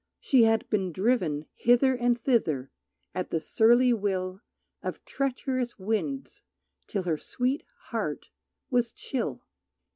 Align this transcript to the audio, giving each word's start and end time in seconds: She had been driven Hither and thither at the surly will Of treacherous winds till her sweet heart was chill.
She 0.19 0.45
had 0.45 0.67
been 0.71 0.91
driven 0.91 1.45
Hither 1.53 1.93
and 1.93 2.19
thither 2.19 2.71
at 3.13 3.29
the 3.29 3.39
surly 3.39 3.93
will 3.93 4.41
Of 4.81 5.05
treacherous 5.05 5.77
winds 5.77 6.41
till 6.87 7.03
her 7.03 7.19
sweet 7.19 7.61
heart 7.91 8.25
was 8.71 8.91
chill. 8.91 9.43